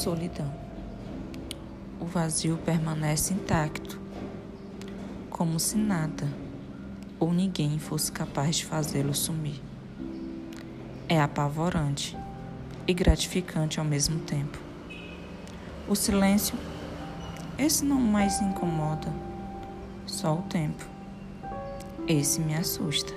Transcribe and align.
solidão. 0.00 0.50
O 2.00 2.06
vazio 2.06 2.56
permanece 2.64 3.34
intacto, 3.34 4.00
como 5.28 5.60
se 5.60 5.76
nada 5.76 6.26
ou 7.18 7.34
ninguém 7.34 7.78
fosse 7.78 8.10
capaz 8.10 8.56
de 8.56 8.64
fazê-lo 8.64 9.14
sumir. 9.14 9.60
É 11.06 11.20
apavorante 11.20 12.16
e 12.88 12.94
gratificante 12.94 13.78
ao 13.78 13.84
mesmo 13.84 14.20
tempo. 14.20 14.58
O 15.86 15.94
silêncio, 15.94 16.56
esse 17.58 17.84
não 17.84 18.00
mais 18.00 18.40
incomoda, 18.40 19.12
só 20.06 20.34
o 20.34 20.42
tempo. 20.42 20.86
Esse 22.08 22.40
me 22.40 22.54
assusta. 22.54 23.12